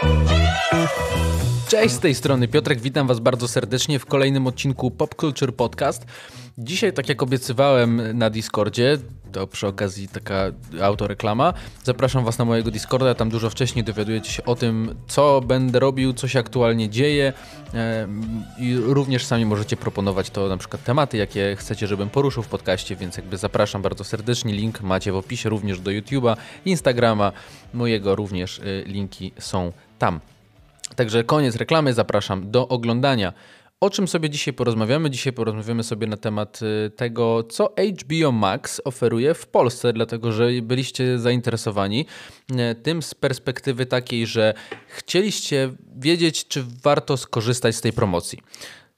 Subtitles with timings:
[0.00, 0.37] Thank you.
[1.68, 6.06] Cześć, z tej strony Piotrek, witam Was bardzo serdecznie w kolejnym odcinku Pop Culture Podcast.
[6.58, 8.98] Dzisiaj, tak jak obiecywałem na Discordzie,
[9.32, 10.44] to przy okazji taka
[10.82, 11.54] autoreklama,
[11.84, 16.12] zapraszam Was na mojego Discorda, tam dużo wcześniej dowiadujecie się o tym, co będę robił,
[16.12, 17.32] co się aktualnie dzieje
[18.58, 22.96] i również sami możecie proponować to na przykład tematy, jakie chcecie, żebym poruszył w podcaście,
[22.96, 27.32] więc jakby zapraszam bardzo serdecznie, link macie w opisie również do YouTube'a, Instagrama,
[27.74, 30.20] mojego również e, linki są tam.
[30.96, 33.32] Także koniec reklamy, zapraszam do oglądania.
[33.80, 35.10] O czym sobie dzisiaj porozmawiamy?
[35.10, 40.48] Dzisiaj porozmawiamy sobie na temat y, tego, co HBO Max oferuje w Polsce, dlatego że
[40.62, 42.06] byliście zainteresowani
[42.50, 44.54] y, tym z perspektywy takiej, że
[44.88, 48.38] chcieliście wiedzieć, czy warto skorzystać z tej promocji.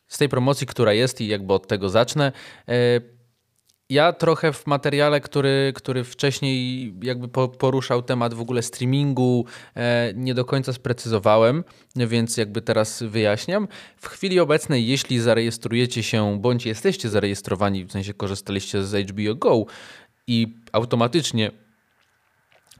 [0.08, 2.32] Z tej promocji, która jest i jakby od tego zacznę.
[3.90, 9.44] Ja trochę w materiale, który, który wcześniej jakby poruszał temat w ogóle streamingu,
[9.76, 11.64] e, nie do końca sprecyzowałem,
[11.96, 13.68] więc jakby teraz wyjaśniam.
[13.96, 19.64] W chwili obecnej, jeśli zarejestrujecie się, bądź jesteście zarejestrowani, w sensie korzystaliście z HBO Go
[20.26, 21.50] i automatycznie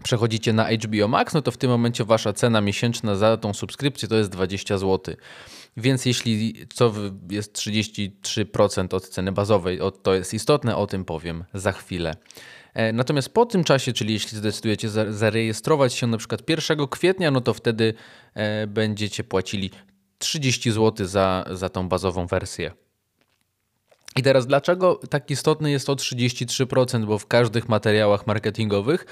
[0.03, 4.09] przechodzicie na HBO Max, no to w tym momencie wasza cena miesięczna za tą subskrypcję
[4.09, 5.15] to jest 20 zł.
[5.77, 6.93] Więc jeśli co
[7.31, 12.15] jest 33% od ceny bazowej, to jest istotne, o tym powiem za chwilę.
[12.75, 17.41] E, natomiast po tym czasie, czyli jeśli zdecydujecie zarejestrować się na przykład 1 kwietnia, no
[17.41, 17.95] to wtedy
[18.35, 19.71] e, będziecie płacili
[20.19, 22.71] 30 zł za, za tą bazową wersję.
[24.17, 27.05] I teraz dlaczego tak istotne jest to 33%?
[27.05, 29.07] Bo w każdych materiałach marketingowych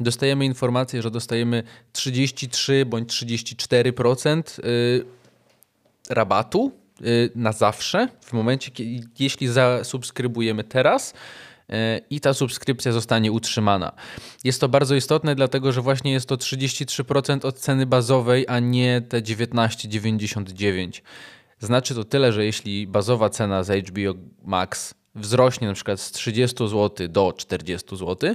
[0.00, 4.42] dostajemy informację, że dostajemy 33 bądź 34%
[6.10, 8.70] rabatu y, na zawsze w momencie,
[9.18, 11.74] jeśli zasubskrybujemy teraz y,
[12.10, 13.92] i ta subskrypcja zostanie utrzymana.
[14.44, 19.02] Jest to bardzo istotne, dlatego że właśnie jest to 33% od ceny bazowej, a nie
[19.08, 21.00] te 19,99.
[21.58, 27.08] Znaczy to tyle, że jeśli bazowa cena za HBO Max wzrośnie przykład z 30 zł
[27.08, 28.34] do 40 zł,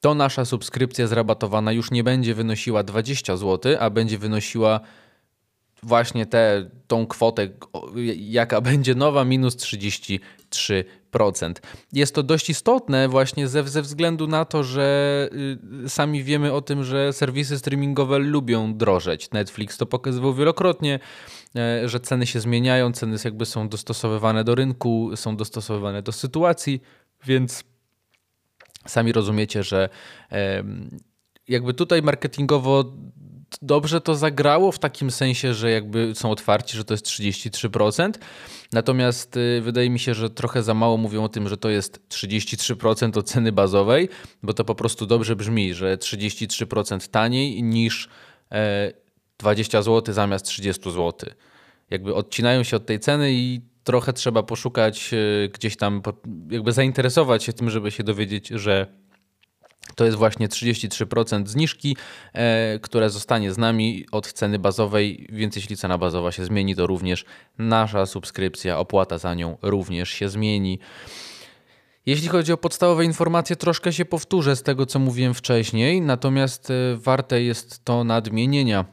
[0.00, 4.80] to nasza subskrypcja zrabatowana już nie będzie wynosiła 20 zł, a będzie wynosiła
[5.82, 7.48] właśnie tę tą kwotę,
[8.16, 10.20] jaka będzie nowa, minus 33%.
[11.92, 15.28] Jest to dość istotne właśnie ze, ze względu na to, że
[15.84, 19.30] y, sami wiemy o tym, że serwisy streamingowe lubią drożeć.
[19.30, 20.98] Netflix to pokazywał wielokrotnie,
[21.56, 26.82] e, że ceny się zmieniają, ceny jakby są dostosowywane do rynku, są dostosowywane do sytuacji,
[27.26, 27.64] więc
[28.86, 29.88] sami rozumiecie, że
[31.48, 32.92] jakby tutaj marketingowo
[33.62, 38.12] dobrze to zagrało w takim sensie, że jakby są otwarci, że to jest 33%.
[38.72, 42.08] Natomiast y, wydaje mi się, że trochę za mało mówią o tym, że to jest
[42.08, 44.08] 33% od ceny bazowej,
[44.42, 48.08] bo to po prostu dobrze brzmi, że 33% taniej niż
[49.38, 51.30] 20 e, zł zamiast 30 zł.
[51.90, 56.02] Jakby odcinają się od tej ceny i trochę trzeba poszukać y, gdzieś tam,
[56.50, 59.01] jakby zainteresować się tym, żeby się dowiedzieć, że
[59.94, 61.96] to jest właśnie 33% zniżki,
[62.32, 66.86] e, które zostanie z nami od ceny bazowej, więc jeśli cena bazowa się zmieni, to
[66.86, 67.24] również
[67.58, 70.78] nasza subskrypcja, opłata za nią również się zmieni.
[72.06, 76.74] Jeśli chodzi o podstawowe informacje, troszkę się powtórzę z tego, co mówiłem wcześniej, natomiast e,
[76.96, 78.84] warte jest to nadmienienia.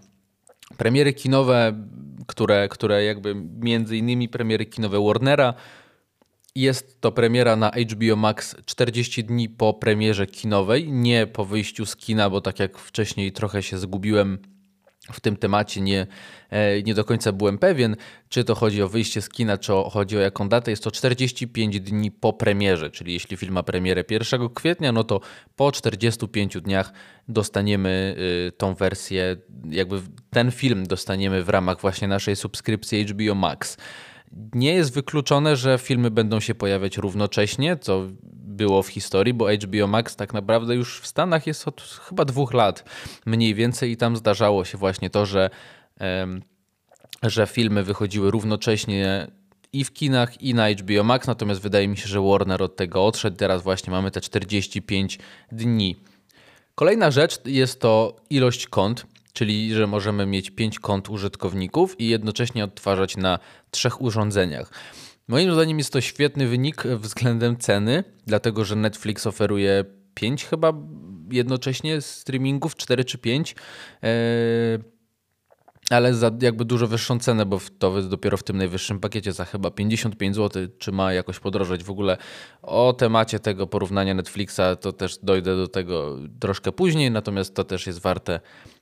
[0.77, 1.73] Premiery kinowe,
[2.27, 5.53] które, które jakby między innymi premiery kinowe Warnera,
[6.55, 11.95] jest to premiera na HBO Max 40 dni po premierze kinowej, nie po wyjściu z
[11.95, 14.39] kina, bo tak jak wcześniej trochę się zgubiłem
[15.13, 16.07] w tym temacie, nie,
[16.49, 17.95] e, nie do końca byłem pewien,
[18.29, 20.71] czy to chodzi o wyjście z kina, czy chodzi o jaką datę.
[20.71, 25.21] Jest to 45 dni po premierze, czyli jeśli film ma premierę 1 kwietnia, no to
[25.55, 26.93] po 45 dniach
[27.27, 28.15] dostaniemy
[28.47, 29.37] y, tą wersję,
[29.69, 33.77] jakby ten film dostaniemy w ramach właśnie naszej subskrypcji HBO Max.
[34.53, 39.87] Nie jest wykluczone, że filmy będą się pojawiać równocześnie, co było w historii, bo HBO
[39.87, 42.83] Max tak naprawdę już w Stanach jest od chyba dwóch lat
[43.25, 45.49] mniej więcej i tam zdarzało się właśnie to, że,
[47.23, 49.27] że filmy wychodziły równocześnie
[49.73, 53.05] i w kinach, i na HBO Max, natomiast wydaje mi się, że Warner od tego
[53.05, 53.37] odszedł.
[53.37, 55.19] Teraz właśnie mamy te 45
[55.51, 55.95] dni.
[56.75, 62.63] Kolejna rzecz jest to ilość kont czyli że możemy mieć 5 kont użytkowników i jednocześnie
[62.63, 63.39] odtwarzać na
[63.71, 64.71] trzech urządzeniach.
[65.27, 70.73] Moim zdaniem jest to świetny wynik względem ceny, dlatego że Netflix oferuje 5 chyba
[71.31, 73.55] jednocześnie streamingów, 4 czy 5.
[75.89, 79.71] ale za jakby dużo wyższą cenę, bo to dopiero w tym najwyższym pakiecie za chyba
[79.71, 82.17] 55 zł, czy ma jakoś podrożeć w ogóle.
[82.61, 87.87] O temacie tego porównania Netflixa to też dojdę do tego troszkę później, natomiast to też
[87.87, 88.39] jest warte,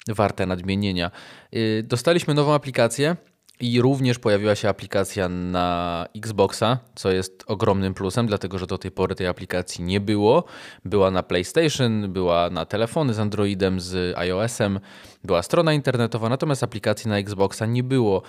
[0.08, 1.12] warte nadmienienia.
[1.54, 3.16] Y, dostaliśmy nową aplikację
[3.60, 8.92] i również pojawiła się aplikacja na Xboxa, co jest ogromnym plusem, dlatego że do tej
[8.92, 10.44] pory tej aplikacji nie było.
[10.86, 14.80] Była na PlayStation, była na telefony z Androidem, z iOS-em,
[15.24, 18.22] była strona internetowa, natomiast aplikacji na Xboxa nie było.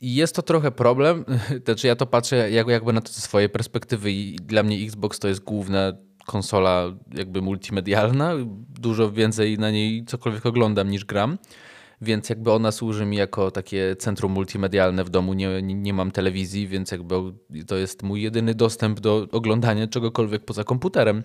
[0.00, 1.24] I jest to trochę problem,
[1.64, 5.28] znaczy ja to patrzę jakby na to ze swojej perspektywy i dla mnie Xbox to
[5.28, 5.92] jest główna
[6.26, 8.32] konsola jakby multimedialna,
[8.80, 11.38] dużo więcej na niej cokolwiek oglądam niż gram
[12.04, 15.34] więc jakby ona służy mi jako takie centrum multimedialne w domu.
[15.34, 17.14] Nie, nie, mam telewizji, więc jakby
[17.66, 21.22] to jest mój jedyny dostęp do oglądania czegokolwiek poza komputerem.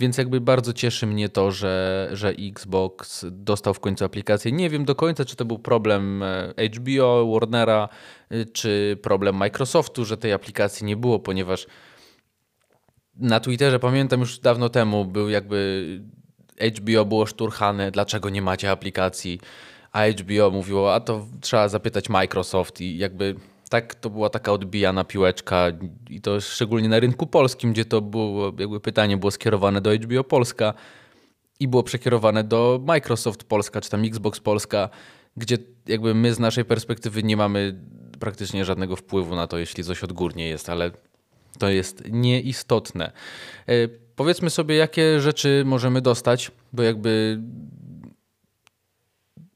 [0.00, 4.52] Więc jakby bardzo cieszy mnie to, że, że Xbox dostał w końcu aplikację.
[4.52, 7.88] Nie wiem do końca, czy to był problem e, HBO, Warnera,
[8.30, 11.66] e, czy problem Microsoftu, że tej aplikacji nie było, ponieważ
[13.16, 16.00] na Twitterze pamiętam już dawno temu był jakby
[16.78, 19.40] HBO było szturchane, dlaczego nie macie aplikacji
[19.92, 23.34] a HBO mówiło, a to trzeba zapytać Microsoft i jakby
[23.70, 25.66] tak to była taka odbijana piłeczka
[26.10, 30.24] i to szczególnie na rynku polskim, gdzie to było, jakby pytanie było skierowane do HBO
[30.24, 30.74] Polska
[31.60, 34.88] i było przekierowane do Microsoft Polska czy tam Xbox Polska,
[35.36, 37.80] gdzie jakby my z naszej perspektywy nie mamy
[38.20, 40.90] praktycznie żadnego wpływu na to, jeśli coś odgórnie jest, ale
[41.58, 43.12] to jest nieistotne.
[43.66, 47.40] E, powiedzmy sobie, jakie rzeczy możemy dostać, bo jakby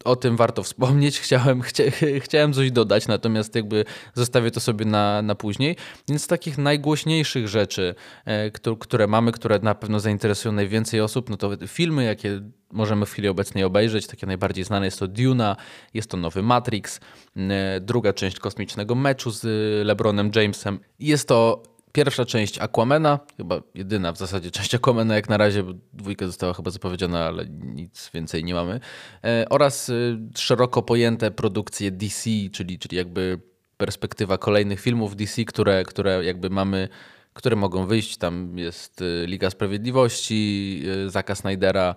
[0.06, 1.20] o tym warto wspomnieć.
[1.26, 1.84] Chciałem, chcia,
[2.20, 5.76] chciałem coś dodać, natomiast jakby zostawię to sobie na, na później.
[6.08, 7.94] Więc z takich najgłośniejszych rzeczy,
[8.24, 8.50] e,
[8.80, 12.40] które mamy, które na pewno zainteresują najwięcej osób, no to filmy, jakie
[12.72, 14.06] możemy w chwili obecnej obejrzeć.
[14.06, 15.56] Takie najbardziej znane jest to Duna,
[15.94, 17.00] jest to nowy Matrix,
[17.36, 19.44] e, druga część kosmicznego meczu z
[19.86, 20.78] LeBronem Jamesem.
[20.98, 21.62] Jest to
[21.96, 26.54] Pierwsza część Aquamena, chyba jedyna w zasadzie część Aquamena jak na razie, bo dwójka została
[26.54, 28.80] chyba zapowiedziana, ale nic więcej nie mamy.
[29.24, 33.40] E, oraz y, szeroko pojęte produkcje DC, czyli, czyli jakby
[33.76, 36.88] perspektywa kolejnych filmów DC, które, które jakby mamy,
[37.34, 38.16] które mogą wyjść.
[38.16, 41.94] Tam jest y, Liga Sprawiedliwości, Zaka Snydera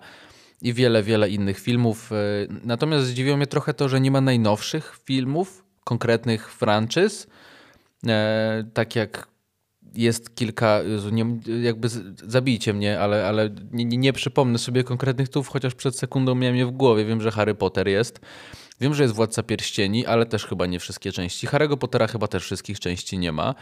[0.62, 2.10] i wiele, wiele innych filmów.
[2.64, 7.26] Natomiast zdziwiło mnie trochę to, że nie ma najnowszych filmów, konkretnych franczyz,
[8.06, 9.29] e, tak jak
[9.94, 10.80] jest kilka,
[11.12, 11.24] nie,
[11.62, 11.88] jakby
[12.26, 16.66] zabijcie mnie, ale, ale nie, nie, przypomnę sobie konkretnych tytułów, chociaż przed sekundą miałem je
[16.66, 17.04] w głowie.
[17.04, 18.20] Wiem, że Harry Potter jest.
[18.80, 21.46] Wiem, że jest Władca Pierścieni, ale też chyba nie wszystkie części.
[21.46, 23.54] Harry'ego Pottera chyba też wszystkich części nie ma.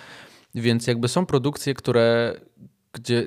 [0.54, 2.40] Więc jakby są produkcje, które
[2.92, 3.24] gdzie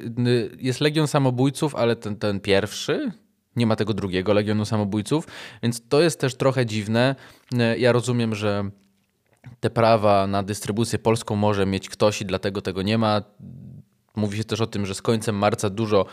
[0.60, 3.12] jest Legion Samobójców, ale ten, ten pierwszy,
[3.56, 5.28] nie ma tego drugiego Legionu Samobójców,
[5.64, 7.16] więc to jest też trochę dziwne.
[7.78, 8.70] Ja rozumiem, że
[9.60, 13.22] te prawa na dystrybucję polską może mieć ktoś i dlatego tego nie ma.
[14.16, 16.06] Mówi się też o tym, że z końcem marca dużo,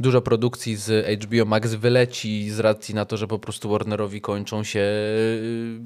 [0.00, 4.64] dużo produkcji z HBO Max wyleci z racji na to, że po prostu Warnerowi kończą
[4.64, 5.80] się y,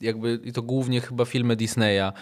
[0.00, 2.12] jakby i to głównie chyba filmy Disneya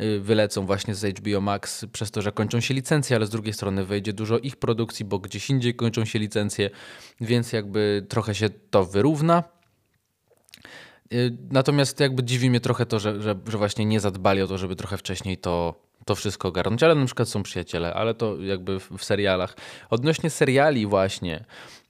[0.00, 3.52] y, wylecą właśnie z HBO Max przez to, że kończą się licencje, ale z drugiej
[3.52, 6.70] strony wejdzie dużo ich produkcji, bo gdzieś indziej kończą się licencje,
[7.20, 9.53] więc jakby trochę się to wyrówna.
[11.12, 14.58] Y, natomiast jakby dziwi mnie trochę to, że, że, że, właśnie nie zadbali o to,
[14.58, 15.74] żeby trochę wcześniej to,
[16.04, 19.56] to wszystko ogarnąć, ale na przykład są przyjaciele, ale to jakby w, w serialach.
[19.90, 21.44] Odnośnie seriali właśnie,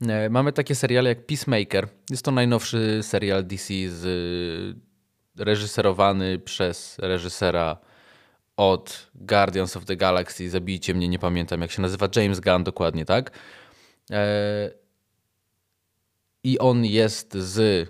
[0.08, 1.88] e, mamy takie seriale jak Peacemaker.
[2.10, 4.76] Jest to najnowszy serial DC z,
[5.38, 7.76] reżyserowany przez reżysera
[8.56, 13.04] od Guardians of the Galaxy, zabijcie mnie, nie pamiętam jak się nazywa, James Gunn dokładnie,
[13.04, 13.30] tak?
[14.10, 14.70] E,
[16.44, 17.88] I on jest z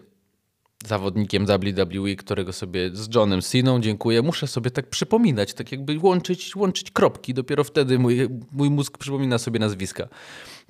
[0.86, 4.22] zawodnikiem WWE, którego sobie z Johnem Siną dziękuję.
[4.22, 7.34] Muszę sobie tak przypominać, tak jakby łączyć, łączyć kropki.
[7.34, 10.08] Dopiero wtedy mój, mój mózg przypomina sobie nazwiska.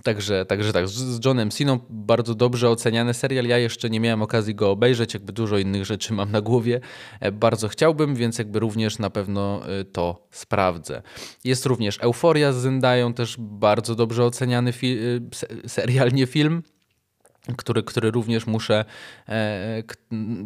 [0.03, 3.47] Także, także tak, z Johnem Siną bardzo dobrze oceniany serial.
[3.47, 6.81] Ja jeszcze nie miałem okazji go obejrzeć, jakby dużo innych rzeczy mam na głowie.
[7.21, 11.03] E, bardzo chciałbym, więc jakby również na pewno e, to sprawdzę.
[11.45, 16.63] Jest również Euforia z Zendają, też bardzo dobrze oceniany e, serial, nie film
[17.57, 18.85] który, który również muszę,
[19.29, 19.83] e,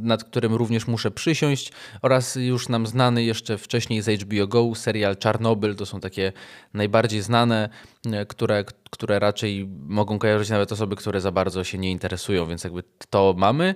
[0.01, 5.17] nad którym również muszę przysiąść oraz już nam znany jeszcze wcześniej z HBO Go serial
[5.17, 6.33] Czarnobyl, to są takie
[6.75, 7.69] najbardziej znane,
[8.13, 12.65] e, które, które raczej mogą kojarzyć nawet osoby, które za bardzo się nie interesują, więc
[12.65, 13.75] jakby to mamy.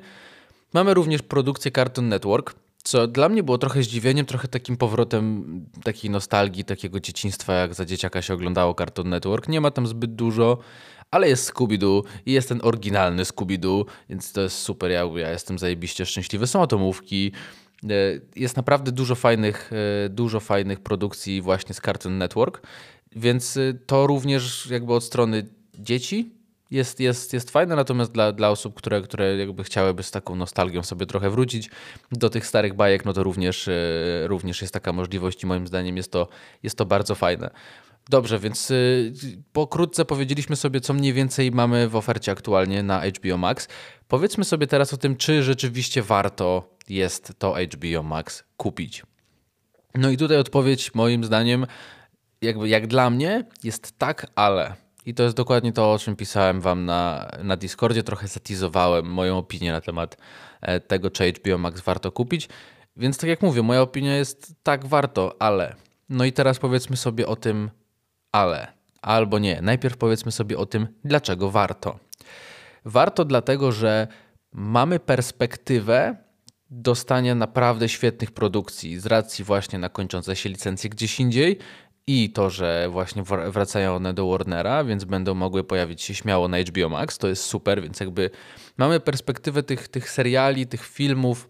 [0.72, 5.44] Mamy również produkcję Cartoon Network, co dla mnie było trochę zdziwieniem, trochę takim powrotem
[5.84, 9.48] takiej nostalgii, takiego dzieciństwa, jak za dzieciaka się oglądało Cartoon Network.
[9.48, 10.58] Nie ma tam zbyt dużo,
[11.12, 15.58] ale jest Scooby-Doo i jest ten oryginalny Scooby-Doo, więc to jest super, ja, ja jestem
[15.58, 16.46] zajebiście szczęśliwy.
[16.46, 17.32] Są atomówki,
[17.84, 17.86] e,
[18.36, 19.70] jest naprawdę dużo fajnych,
[20.04, 22.66] e, dużo fajnych produkcji właśnie z Cartoon Network,
[23.16, 25.46] więc e, to również jakby od strony
[25.78, 26.30] dzieci
[26.70, 30.82] jest, jest, jest fajne, natomiast dla, dla osób, które, które jakby chciałyby z taką nostalgią
[30.82, 31.70] sobie trochę wrócić
[32.12, 33.70] do tych starych bajek, no to również,
[34.24, 36.28] również jest taka możliwość i moim zdaniem jest to,
[36.62, 37.50] jest to bardzo fajne.
[38.08, 39.12] Dobrze, więc y,
[39.52, 43.68] pokrótce powiedzieliśmy sobie, co mniej więcej mamy w ofercie aktualnie na HBO Max.
[44.08, 49.02] Powiedzmy sobie teraz o tym, czy rzeczywiście warto jest to HBO Max kupić.
[49.94, 51.66] No i tutaj odpowiedź moim zdaniem,
[52.42, 54.74] jakby jak dla mnie, jest tak, ale.
[55.06, 58.02] I to jest dokładnie to, o czym pisałem wam na, na Discordzie.
[58.02, 60.16] Trochę zatizowałem moją opinię na temat
[60.60, 62.48] e, tego, czy HBO Max warto kupić.
[62.96, 65.74] Więc tak jak mówię, moja opinia jest tak, warto, ale.
[66.08, 67.70] No i teraz powiedzmy sobie o tym,
[68.32, 68.72] ale
[69.02, 69.62] albo nie.
[69.62, 71.98] Najpierw powiedzmy sobie o tym, dlaczego warto.
[72.84, 74.06] Warto dlatego, że
[74.52, 76.16] mamy perspektywę
[76.70, 81.58] dostania naprawdę świetnych produkcji z racji właśnie na kończące się licencje gdzieś indziej
[82.06, 86.58] i to, że właśnie wracają one do Warnera, więc będą mogły pojawić się śmiało na
[86.58, 88.30] HBO Max, to jest super, więc jakby
[88.76, 91.48] mamy perspektywę tych, tych seriali, tych filmów,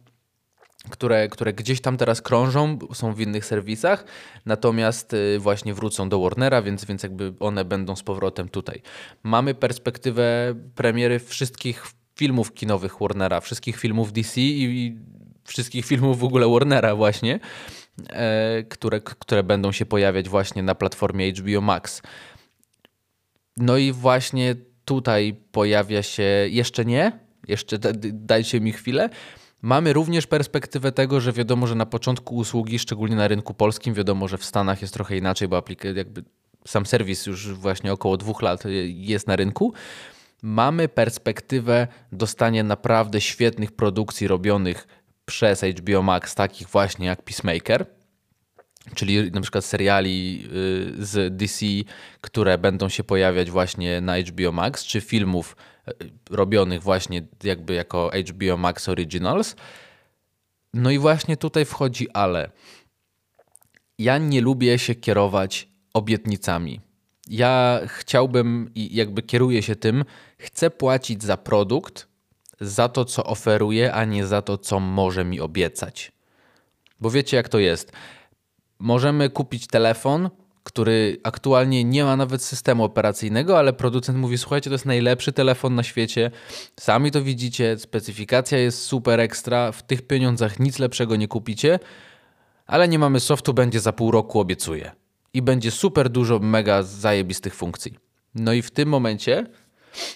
[0.91, 4.05] które, które gdzieś tam teraz krążą, są w innych serwisach,
[4.47, 8.83] natomiast y, właśnie wrócą do Warnera, więc, więc jakby one będą z powrotem tutaj.
[9.23, 11.87] Mamy perspektywę premiery wszystkich
[12.17, 14.99] filmów kinowych Warnera, wszystkich filmów DC i, i
[15.45, 17.41] wszystkich filmów w ogóle Warnera właśnie,
[18.11, 22.03] e, które, które będą się pojawiać właśnie na platformie HBO Max.
[23.57, 27.13] No i właśnie tutaj pojawia się, jeszcze nie,
[27.49, 29.11] jeszcze dajcie mi chwilę,
[29.63, 34.29] Mamy również perspektywę tego, że wiadomo, że na początku usługi, szczególnie na rynku polskim, wiadomo,
[34.29, 35.63] że w Stanach jest trochę inaczej, bo
[35.95, 36.25] jakby
[36.67, 39.73] sam serwis już właśnie około dwóch lat jest na rynku.
[40.43, 44.87] Mamy perspektywę dostania naprawdę świetnych produkcji robionych
[45.25, 47.87] przez HBO Max, takich właśnie jak Peacemaker,
[48.95, 50.45] czyli na przykład seriali
[51.01, 51.67] y, z DC,
[52.21, 55.72] które będą się pojawiać właśnie na HBO Max, czy filmów y,
[56.31, 59.57] robionych właśnie jakby jako HBO Max Originals.
[60.75, 62.51] No i właśnie tutaj wchodzi ale.
[63.99, 66.81] Ja nie lubię się kierować obietnicami.
[67.29, 70.05] Ja chciałbym i jakby kieruję się tym,
[70.39, 72.09] chcę płacić za produkt,
[72.61, 76.13] za to, co oferuje, a nie za to, co może mi obiecać.
[77.01, 77.93] Bo wiecie, jak to jest
[78.83, 80.31] możemy kupić telefon,
[80.63, 85.75] który aktualnie nie ma nawet systemu operacyjnego, ale producent mówi: Słuchajcie, to jest najlepszy telefon
[85.75, 86.31] na świecie.
[86.81, 91.79] Sami to widzicie, specyfikacja jest super ekstra, w tych pieniądzach nic lepszego nie kupicie,
[92.67, 94.93] ale nie mamy softu, będzie za pół roku, obiecuję.
[95.35, 97.99] I będzie super dużo mega zajebistych funkcji.
[98.35, 99.47] No i w tym momencie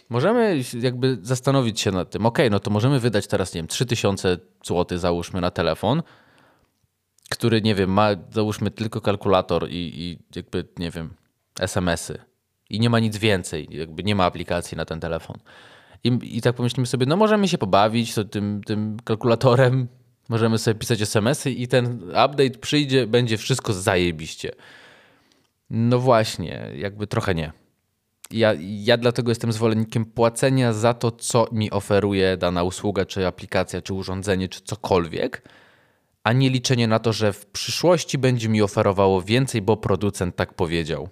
[0.09, 4.38] możemy jakby zastanowić się nad tym, ok, no to możemy wydać teraz, nie wiem, 3000
[4.67, 6.03] zł załóżmy na telefon,
[7.30, 11.14] który, nie wiem, ma załóżmy tylko kalkulator i, i jakby, nie wiem,
[11.61, 12.18] SMS-y
[12.71, 15.37] i nie ma nic więcej, jakby nie ma aplikacji na ten telefon.
[16.04, 19.88] I, i tak pomyślimy sobie, no możemy się pobawić to tym, tym kalkulatorem,
[20.28, 24.52] możemy sobie pisać SMS-y i ten update przyjdzie, będzie wszystko zajebiście.
[25.71, 27.52] No właśnie, jakby trochę nie.
[28.30, 33.83] Ja, ja dlatego jestem zwolennikiem płacenia za to, co mi oferuje dana usługa, czy aplikacja,
[33.83, 35.42] czy urządzenie, czy cokolwiek–
[36.26, 40.54] a nie liczenie na to, że w przyszłości będzie mi oferowało więcej, bo producent tak
[40.54, 41.09] powiedział.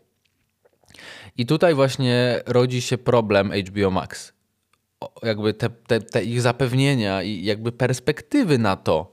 [1.37, 4.33] I tutaj właśnie rodzi się problem HBO Max.
[5.23, 9.11] Jakby te, te, te, ich zapewnienia i jakby perspektywy na to,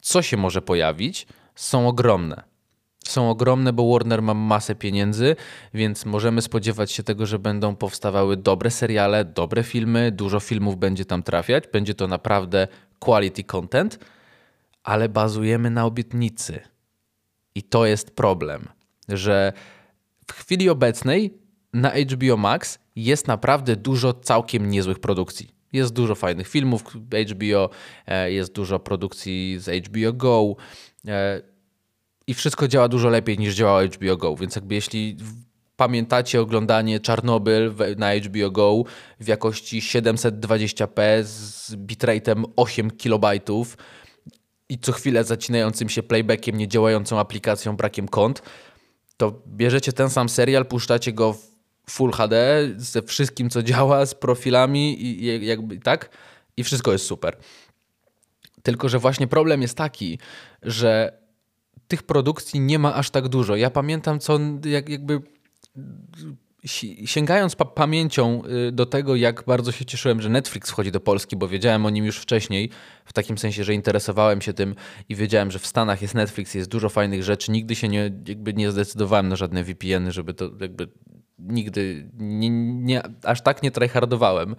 [0.00, 2.42] co się może pojawić, są ogromne.
[3.04, 5.36] Są ogromne, bo Warner ma masę pieniędzy,
[5.74, 11.04] więc możemy spodziewać się tego, że będą powstawały dobre seriale, dobre filmy, dużo filmów będzie
[11.04, 11.64] tam trafiać.
[11.72, 13.98] Będzie to naprawdę quality content
[14.84, 16.60] ale bazujemy na obietnicy.
[17.54, 18.68] I to jest problem,
[19.08, 19.52] że
[20.26, 21.34] w chwili obecnej
[21.72, 25.54] na HBO Max jest naprawdę dużo całkiem niezłych produkcji.
[25.72, 26.84] Jest dużo fajnych filmów
[27.30, 27.70] HBO,
[28.06, 30.56] e, jest dużo produkcji z HBO Go
[31.08, 31.42] e,
[32.26, 34.36] i wszystko działa dużo lepiej niż działało HBO Go.
[34.36, 35.16] Więc jakby jeśli
[35.76, 38.82] pamiętacie oglądanie Czarnobyl na HBO Go
[39.20, 43.76] w jakości 720p z bitrate'em 8 kilobajtów,
[44.68, 48.42] i co chwilę zacinającym się playbackiem, niedziałającą aplikacją, brakiem kont,
[49.16, 51.54] to bierzecie ten sam serial, puszczacie go w
[51.90, 56.10] Full HD ze wszystkim, co działa, z profilami i jakby tak,
[56.56, 57.36] i wszystko jest super.
[58.62, 60.18] Tylko, że właśnie problem jest taki,
[60.62, 61.18] że
[61.88, 63.56] tych produkcji nie ma aż tak dużo.
[63.56, 65.20] Ja pamiętam, co jak, jakby
[67.06, 71.36] sięgając pa pamięcią y, do tego, jak bardzo się cieszyłem, że Netflix wchodzi do Polski,
[71.36, 72.70] bo wiedziałem o nim już wcześniej,
[73.04, 74.74] w takim sensie, że interesowałem się tym
[75.08, 77.52] i wiedziałem, że w Stanach jest Netflix, jest dużo fajnych rzeczy.
[77.52, 80.88] Nigdy się nie, jakby nie zdecydowałem na żadne VPN-y, żeby to jakby
[81.38, 84.56] nigdy nie, nie, aż tak nie tryhardowałem,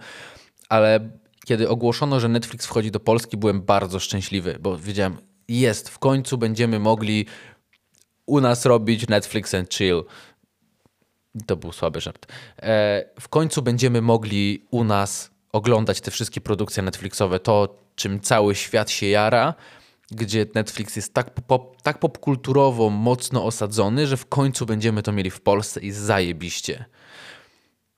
[0.68, 1.10] ale
[1.46, 5.16] kiedy ogłoszono, że Netflix wchodzi do Polski, byłem bardzo szczęśliwy, bo wiedziałem,
[5.48, 7.26] jest, w końcu będziemy mogli
[8.26, 10.04] u nas robić Netflix and chill.
[11.46, 12.26] To był słaby żart.
[12.62, 18.54] E, w końcu będziemy mogli u nas oglądać te wszystkie produkcje Netflixowe, to czym cały
[18.54, 19.54] świat się jara,
[20.10, 25.30] gdzie Netflix jest tak, pop, tak popkulturowo mocno osadzony, że w końcu będziemy to mieli
[25.30, 26.84] w Polsce i zajebiście.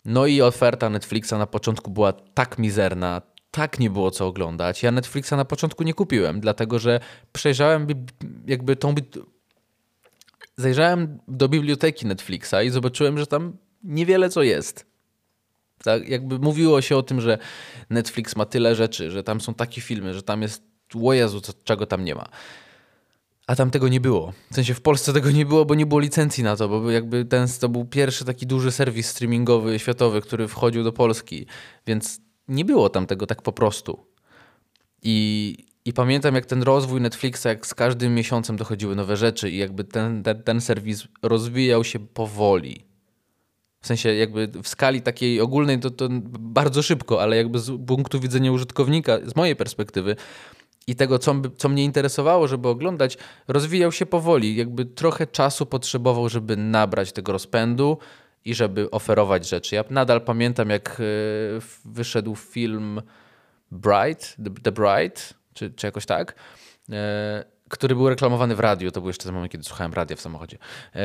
[0.04, 4.82] No i oferta Netflixa na początku była tak mizerna, tak nie było co oglądać.
[4.82, 7.00] Ja Netflixa na początku nie kupiłem, dlatego że
[7.32, 7.86] przejrzałem
[8.46, 8.94] jakby tą
[10.58, 14.86] zajrzałem do biblioteki Netflixa i zobaczyłem, że tam niewiele co jest.
[15.84, 17.38] Tak, jakby mówiło się o tym, że
[17.90, 20.62] Netflix ma tyle rzeczy, że tam są takie filmy, że tam jest,
[20.94, 22.28] o czego tam nie ma.
[23.46, 24.32] A tam tego nie było.
[24.50, 27.24] W sensie w Polsce tego nie było, bo nie było licencji na to, bo jakby
[27.24, 31.46] ten to był pierwszy taki duży serwis streamingowy światowy, który wchodził do Polski,
[31.86, 34.06] więc nie było tam tego tak po prostu.
[35.02, 35.56] I
[35.88, 39.84] i pamiętam, jak ten rozwój Netflixa, jak z każdym miesiącem dochodziły nowe rzeczy i jakby
[39.84, 42.84] ten, ten, ten serwis rozwijał się powoli.
[43.80, 46.08] W sensie jakby w skali takiej ogólnej to, to
[46.40, 50.16] bardzo szybko, ale jakby z punktu widzenia użytkownika, z mojej perspektywy
[50.86, 53.18] i tego, co, co mnie interesowało, żeby oglądać,
[53.48, 54.56] rozwijał się powoli.
[54.56, 57.98] Jakby trochę czasu potrzebował, żeby nabrać tego rozpędu
[58.44, 59.74] i żeby oferować rzeczy.
[59.74, 61.04] Ja nadal pamiętam, jak e,
[61.84, 63.02] wyszedł film
[63.70, 66.34] Bright, The, The Bright, czy, czy jakoś tak,
[66.92, 68.90] e, który był reklamowany w radiu.
[68.90, 70.58] To był jeszcze ten moment, kiedy słuchałem radia w samochodzie.
[70.94, 71.00] E,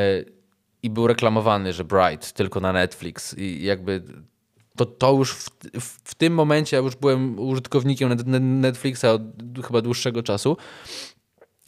[0.83, 3.37] I był reklamowany, że Bright tylko na Netflix.
[3.37, 4.03] I jakby
[4.75, 8.15] to, to już w, w, tym momencie, ja już byłem użytkownikiem
[8.61, 9.21] Netflixa od
[9.65, 10.57] chyba dłuższego czasu.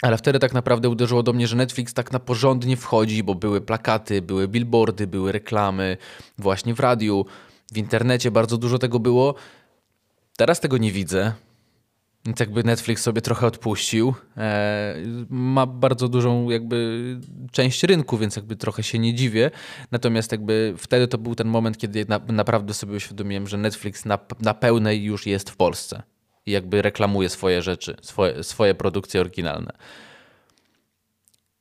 [0.01, 3.61] Ale wtedy tak naprawdę uderzyło do mnie, że Netflix tak na porządnie wchodzi, bo były
[3.61, 5.97] plakaty, były billboardy, były reklamy
[6.37, 7.25] właśnie w radiu,
[7.73, 9.35] w internecie bardzo dużo tego było.
[10.37, 11.33] Teraz tego nie widzę.
[12.25, 14.13] Więc jakby Netflix sobie trochę odpuścił.
[14.37, 14.95] E,
[15.29, 17.01] ma bardzo dużą jakby
[17.51, 19.51] część rynku, więc jakby trochę się nie dziwię.
[19.91, 24.19] Natomiast jakby wtedy to był ten moment, kiedy na, naprawdę sobie uświadomiłem, że Netflix na,
[24.39, 26.03] na pełnej już jest w Polsce.
[26.45, 29.71] I jakby reklamuje swoje rzeczy, swoje, swoje produkcje oryginalne.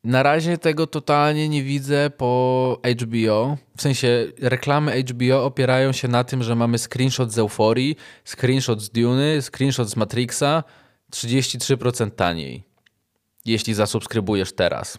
[0.05, 3.57] Na razie tego totalnie nie widzę po HBO.
[3.77, 8.91] W sensie reklamy HBO opierają się na tym, że mamy screenshot z Euforii, screenshot z
[8.91, 10.65] Dune, screenshot z Matrixa
[11.13, 12.63] 33% taniej,
[13.45, 14.99] jeśli zasubskrybujesz teraz.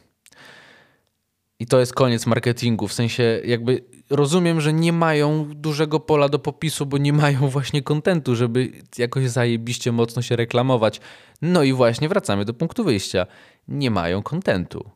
[1.60, 2.88] I to jest koniec marketingu.
[2.88, 7.82] W sensie jakby rozumiem, że nie mają dużego pola do popisu, bo nie mają właśnie
[7.82, 11.02] kontentu, żeby jakoś zajebiście mocno się reklamować.
[11.42, 13.28] No i właśnie wracamy do punktu wyjścia.
[13.68, 14.90] Nie mają kontentu.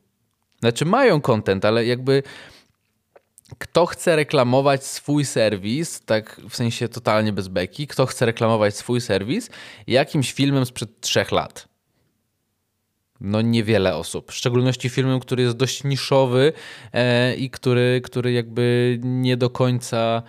[0.60, 2.22] Znaczy mają content, ale jakby
[3.58, 9.00] kto chce reklamować swój serwis, tak w sensie totalnie bez beki, kto chce reklamować swój
[9.00, 9.50] serwis
[9.86, 11.69] jakimś filmem sprzed trzech lat?
[13.20, 16.52] No niewiele osób, w szczególności filmem, który jest dość niszowy
[16.92, 20.22] e, i który, który jakby nie do końca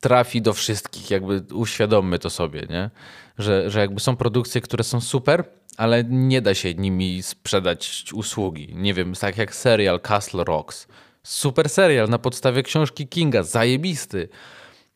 [0.00, 2.90] trafi do wszystkich, jakby uświadommy to sobie, nie?
[3.38, 5.44] Że, że jakby są produkcje, które są super,
[5.76, 8.74] ale nie da się nimi sprzedać usługi.
[8.74, 10.88] Nie wiem, tak jak serial Castle Rocks.
[11.22, 14.28] Super serial na podstawie książki Kinga, zajebisty.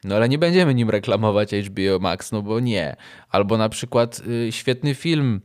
[0.04, 2.96] No ale nie będziemy nim reklamować HBO Max, no bo nie.
[3.28, 5.40] Albo na przykład y, świetny film,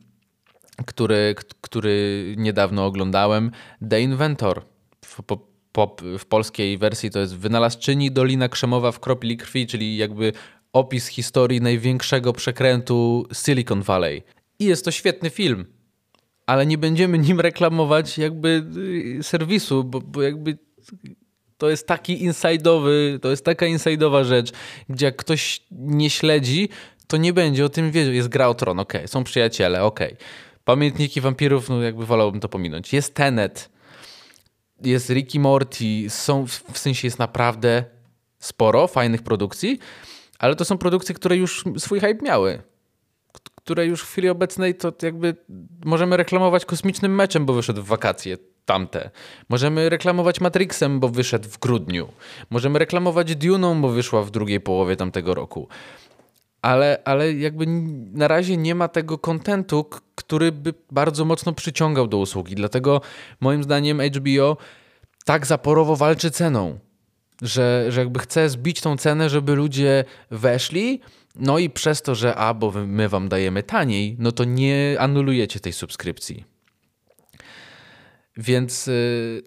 [0.85, 3.51] który, który niedawno oglądałem,
[3.89, 4.61] The Inventor.
[5.05, 9.97] W, po, po, w polskiej wersji to jest Wynalazczyni Dolina Krzemowa w kropli krwi, czyli
[9.97, 10.33] jakby
[10.73, 14.23] opis historii największego przekrętu Silicon Valley.
[14.59, 15.65] I jest to świetny film,
[16.45, 18.63] ale nie będziemy nim reklamować jakby
[19.19, 20.57] y, serwisu, bo, bo jakby
[21.57, 24.51] to jest taki inside'owy, to jest taka inside'owa rzecz,
[24.89, 26.69] gdzie jak ktoś nie śledzi,
[27.07, 28.13] to nie będzie o tym wiedział.
[28.13, 29.07] Jest gra o tron, okej, okay.
[29.07, 30.13] są przyjaciele, okej.
[30.13, 30.25] Okay.
[30.65, 32.93] Pamiętniki wampirów, no jakby wolałbym to pominąć.
[32.93, 33.69] Jest Tenet,
[34.83, 37.83] jest Ricky Morty, są, w sensie jest naprawdę
[38.39, 39.79] sporo fajnych produkcji,
[40.39, 42.61] ale to są produkcje, które już swój hype miały
[43.63, 45.35] które już w chwili obecnej to jakby
[45.85, 49.09] możemy reklamować kosmicznym meczem, bo wyszedł w wakacje tamte.
[49.49, 52.07] Możemy reklamować Matrixem, bo wyszedł w grudniu.
[52.49, 55.67] Możemy reklamować Duną, bo wyszła w drugiej połowie tamtego roku.
[56.61, 57.65] Ale, ale jakby
[58.13, 62.55] na razie nie ma tego kontentu, który by bardzo mocno przyciągał do usługi.
[62.55, 63.01] Dlatego
[63.39, 64.57] moim zdaniem HBO
[65.25, 66.79] tak zaporowo walczy ceną
[67.41, 71.01] że, że jakby chce zbić tą cenę, żeby ludzie weszli,
[71.35, 75.59] no i przez to, że a, bo my wam dajemy taniej, no to nie anulujecie
[75.59, 76.45] tej subskrypcji.
[78.37, 79.43] Więc yy,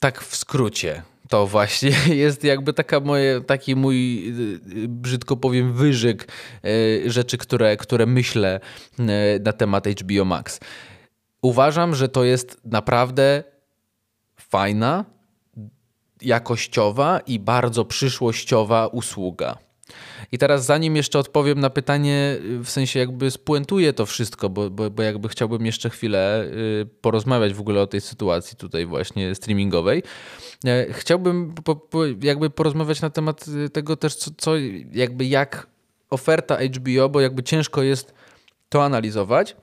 [0.00, 1.90] tak w skrócie to właśnie
[2.24, 4.28] jest jakby taka moje, taki mój,
[4.84, 6.28] y, brzydko powiem, wyżyk
[6.64, 8.60] y, rzeczy, które, które myślę
[9.00, 9.02] y,
[9.44, 10.60] na temat HBO Max.
[11.42, 13.44] Uważam, że to jest naprawdę
[14.36, 15.04] fajna,
[16.22, 19.58] jakościowa i bardzo przyszłościowa usługa.
[20.32, 24.90] I teraz zanim jeszcze odpowiem na pytanie, w sensie jakby spuentuję to wszystko, bo, bo,
[24.90, 26.50] bo jakby chciałbym jeszcze chwilę
[27.00, 30.02] porozmawiać w ogóle o tej sytuacji tutaj właśnie streamingowej,
[30.66, 34.52] E, chciałbym po, po, jakby porozmawiać na temat y, tego też, co, co,
[34.92, 35.66] jakby jak
[36.10, 38.14] oferta HBO, bo jakby ciężko jest
[38.68, 39.56] to analizować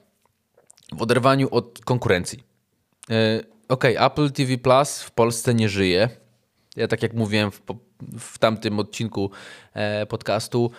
[0.92, 2.44] w oderwaniu od konkurencji.
[3.10, 6.10] E, ok, Apple TV Plus w Polsce nie żyje.
[6.76, 7.62] Ja tak jak mówiłem w,
[8.20, 9.32] w tamtym odcinku
[9.74, 10.72] e, podcastu,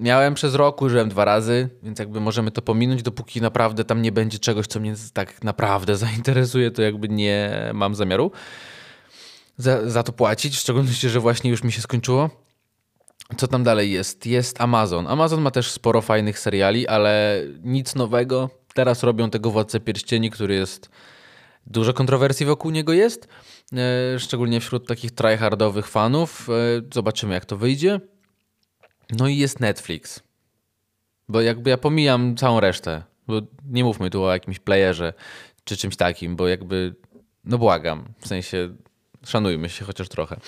[0.00, 4.12] miałem przez rok, użyłem dwa razy, więc jakby możemy to pominąć, dopóki naprawdę tam nie
[4.12, 8.32] będzie czegoś, co mnie tak naprawdę zainteresuje, to jakby nie mam zamiaru
[9.58, 12.30] za, za to płacić, w szczególności, że właśnie już mi się skończyło.
[13.36, 14.26] Co tam dalej jest?
[14.26, 15.06] Jest Amazon.
[15.06, 18.50] Amazon ma też sporo fajnych seriali, ale nic nowego.
[18.74, 20.90] Teraz robią tego Władcę Pierścieni, który jest...
[21.70, 23.28] Dużo kontrowersji wokół niego jest,
[23.72, 26.48] e, szczególnie wśród takich tryhardowych fanów.
[26.50, 26.52] E,
[26.94, 28.00] zobaczymy, jak to wyjdzie.
[29.10, 30.22] No i jest Netflix.
[31.28, 35.12] Bo jakby ja pomijam całą resztę, bo nie mówmy tu o jakimś playerze
[35.64, 36.94] czy czymś takim, bo jakby,
[37.44, 38.74] no błagam, w sensie
[39.26, 40.40] Szanujmy się chociaż trochę.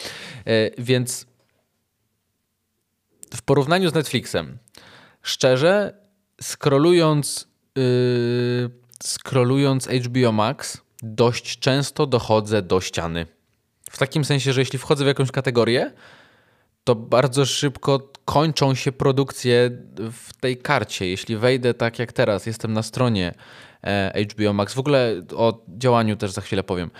[0.46, 1.26] E, więc
[3.34, 4.58] w porównaniu z Netflixem,
[5.22, 5.94] szczerze,
[6.42, 8.70] scrollując, yy,
[9.02, 13.26] scrollując HBO Max, dość często dochodzę do ściany.
[13.90, 15.92] W takim sensie, że jeśli wchodzę w jakąś kategorię,
[16.84, 19.70] to bardzo szybko kończą się produkcje
[20.12, 21.08] w tej karcie.
[21.08, 23.34] Jeśli wejdę tak jak teraz, jestem na stronie
[23.84, 24.74] E, HBO Max.
[24.74, 26.90] W ogóle o działaniu też za chwilę powiem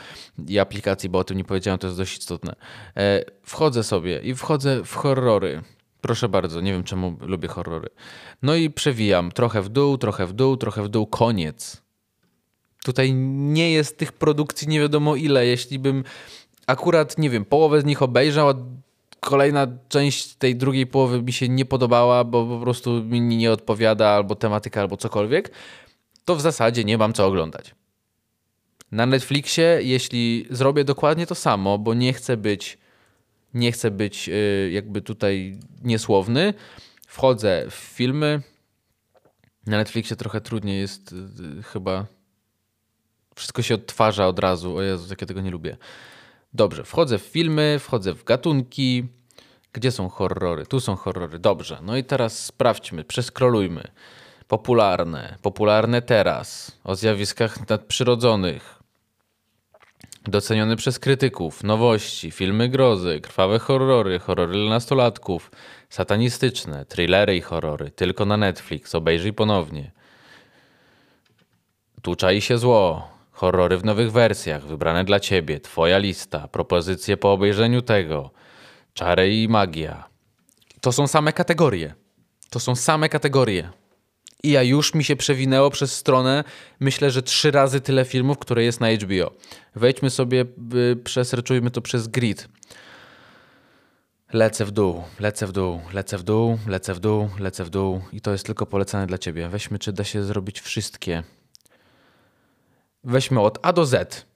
[0.49, 2.57] i aplikacji, bo o tym nie powiedziałem, to jest dość istotne.
[2.97, 5.63] E, wchodzę sobie i wchodzę w horrory.
[6.01, 7.89] Proszę bardzo, nie wiem czemu lubię horrory.
[8.43, 11.83] No i przewijam trochę w dół, trochę w dół, trochę w dół, koniec.
[12.85, 15.47] Tutaj nie jest tych produkcji nie wiadomo ile.
[15.47, 16.05] Jeśli bym
[16.67, 18.55] akurat, nie wiem, połowę z nich obejrzał, a
[19.21, 24.09] kolejna część tej drugiej połowy mi się nie podobała, bo po prostu mi nie odpowiada
[24.09, 25.51] albo tematyka, albo cokolwiek,
[26.25, 27.75] to w zasadzie nie mam co oglądać.
[28.93, 32.79] Na Netflixie, jeśli zrobię dokładnie to samo, bo nie chcę być,
[33.55, 36.55] nie chcę być y, jakby tutaj niesłowny,
[37.07, 38.43] wchodzę w filmy.
[39.67, 42.07] Na Netflixie trochę trudniej jest y, chyba.
[43.41, 44.77] Wszystko się odtwarza od razu.
[44.77, 45.77] O Jezu, jak ja tego nie lubię.
[46.55, 49.09] Dobrze, wchodzę w filmy, wchodzę w gatunki.
[49.73, 50.67] Gdzie są horrory?
[50.67, 51.39] Tu są horrory.
[51.39, 51.79] Dobrze.
[51.83, 53.91] No i teraz sprawdźmy, przeskrolujmy
[54.49, 58.83] popularne, popularne teraz, o zjawiskach nadprzyrodzonych,
[60.25, 65.51] docenione przez krytyków, nowości, filmy grozy, krwawe horrory, horrory dla nastolatków,
[65.89, 69.91] satanistyczne, thrillery i horrory, tylko na Netflix, obejrzyj ponownie.
[72.03, 77.33] Tu czai się zło, horrory w nowych wersjach, wybrane dla ciebie, twoja lista, propozycje po
[77.33, 78.31] obejrzeniu tego,
[78.95, 80.09] czary i magia.
[80.81, 81.95] To są same kategorie.
[82.51, 83.71] To są same kategorie.
[84.43, 86.45] I ja już mi się przewinęło przez stronę,
[86.81, 89.33] myślę, że trzy razy tyle filmów, które jest na HBO.
[89.75, 90.45] Wejdźmy sobie,
[90.93, 92.49] y, przeserczujmy to przez grid.
[94.33, 98.01] Lecę w dół, lecę w dół, lecę w dół, lecę w dół, lecę w dół
[98.13, 99.49] i to jest tylko polecane dla ciebie.
[99.49, 101.23] Weźmy, czy da się zrobić wszystkie.
[103.05, 104.27] Weźmy od A do Z.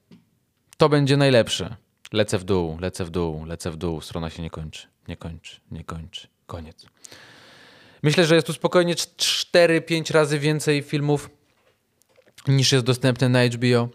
[0.77, 1.77] To będzie najlepsze.
[2.12, 4.00] Lecę w dół, lecę w dół, lecę w dół.
[4.00, 6.29] Strona się nie kończy, nie kończy, nie kończy.
[6.46, 6.87] Koniec.
[8.03, 11.31] Myślę, że jest tu spokojnie 4-5 razy więcej filmów
[12.48, 13.88] niż jest dostępne na HBO.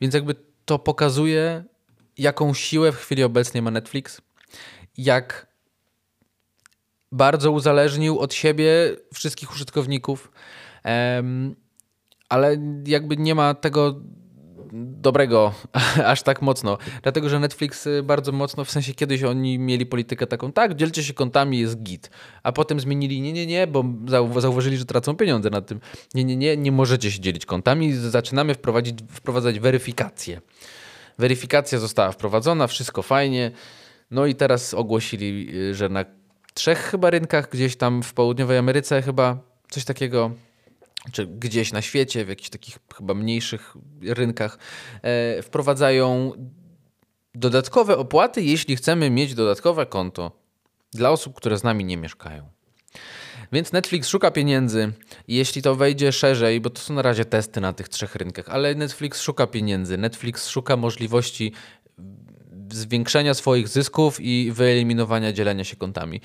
[0.00, 1.64] Więc jakby to pokazuje,
[2.18, 4.20] jaką siłę w chwili obecnej ma Netflix,
[4.98, 5.46] jak
[7.12, 10.32] bardzo uzależnił od siebie wszystkich użytkowników,
[12.32, 14.00] ale jakby nie ma tego
[14.72, 15.52] dobrego
[16.12, 16.78] aż tak mocno.
[17.02, 21.04] Dlatego, że Netflix y, bardzo mocno, w sensie kiedyś oni mieli politykę taką, tak, dzielcie
[21.04, 22.10] się kontami, jest git.
[22.42, 23.84] A potem zmienili, nie, nie, nie, bo
[24.40, 25.80] zauważyli, że tracą pieniądze na tym.
[26.14, 27.92] Nie, nie, nie, nie możecie się dzielić kontami.
[27.92, 30.40] Zaczynamy wprowadzić, wprowadzać weryfikację.
[31.18, 33.50] Weryfikacja została wprowadzona, wszystko fajnie.
[34.10, 36.04] No i teraz ogłosili, y, że na
[36.54, 39.38] trzech chyba rynkach, gdzieś tam w południowej Ameryce chyba,
[39.70, 40.30] coś takiego
[41.12, 44.58] czy gdzieś na świecie, w jakichś takich chyba mniejszych rynkach,
[45.02, 46.32] e, wprowadzają
[47.34, 50.32] dodatkowe opłaty, jeśli chcemy mieć dodatkowe konto
[50.92, 52.48] dla osób, które z nami nie mieszkają.
[53.52, 54.92] Więc Netflix szuka pieniędzy.
[55.28, 58.74] Jeśli to wejdzie szerzej, bo to są na razie testy na tych trzech rynkach, ale
[58.74, 59.98] Netflix szuka pieniędzy.
[59.98, 61.52] Netflix szuka możliwości
[62.70, 66.20] zwiększenia swoich zysków i wyeliminowania dzielenia się kontami.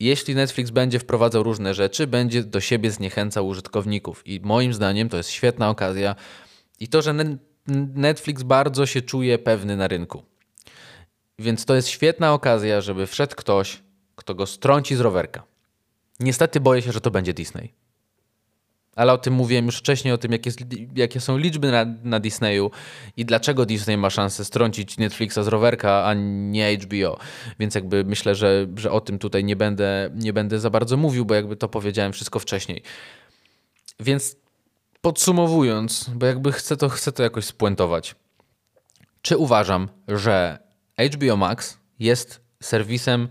[0.00, 4.26] Jeśli Netflix będzie wprowadzał różne rzeczy, będzie do siebie zniechęcał użytkowników.
[4.26, 6.16] I moim zdaniem to jest świetna okazja.
[6.80, 7.14] I to, że
[7.94, 10.22] Netflix bardzo się czuje pewny na rynku.
[11.38, 13.82] Więc to jest świetna okazja, żeby wszedł ktoś,
[14.16, 15.42] kto go strąci z rowerka.
[16.20, 17.72] Niestety boję się, że to będzie Disney.
[18.96, 20.50] Ale o tym mówiłem już wcześniej, o tym, jakie,
[20.96, 22.70] jakie są liczby na, na, Disneyu
[23.16, 27.18] i dlaczego Disney ma szansę strącić Netflixa z rowerka, a nie HBO.
[27.58, 31.24] Więc jakby myślę, że, że o tym tutaj nie będę, nie będę za bardzo mówił,
[31.24, 32.82] bo jakby to powiedziałem wszystko wcześniej.
[34.00, 34.36] Więc
[35.00, 38.14] podsumowując, bo jakby chcę to, chcę to jakoś spuentować.
[39.22, 40.58] Czy uważam, że
[41.14, 43.28] HBO Max jest serwisem,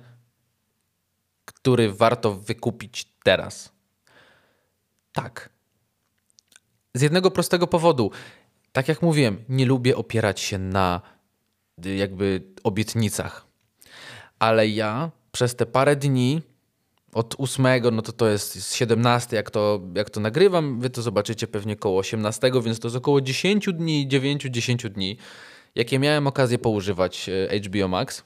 [1.46, 3.72] który warto wykupić teraz?
[5.14, 5.55] Tak.
[6.96, 8.12] Z jednego prostego powodu.
[8.72, 11.02] Tak jak mówiłem, nie lubię opierać się na
[11.96, 13.48] jakby obietnicach.
[14.40, 16.42] Ale ja przez te parę dni
[17.14, 21.48] od 8, no to to jest 17, jak to, jak to nagrywam, wy to zobaczycie
[21.48, 25.18] pewnie koło 18, więc to jest około 10 dni, 9-10 dni,
[25.76, 28.24] jakie miałem okazję poużywać e, HBO Max.